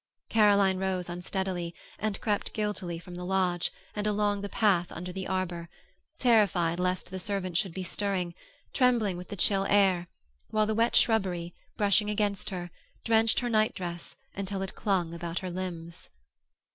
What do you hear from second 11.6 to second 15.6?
brushing against her, drenched her nightdress until it clung about her